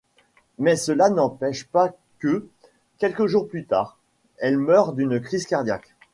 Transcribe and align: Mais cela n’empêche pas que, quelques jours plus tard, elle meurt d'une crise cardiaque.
Mais 0.57 0.77
cela 0.77 1.11
n’empêche 1.11 1.65
pas 1.67 1.93
que, 2.17 2.47
quelques 2.97 3.27
jours 3.27 3.47
plus 3.47 3.65
tard, 3.67 3.99
elle 4.39 4.57
meurt 4.57 4.95
d'une 4.95 5.19
crise 5.19 5.45
cardiaque. 5.45 5.93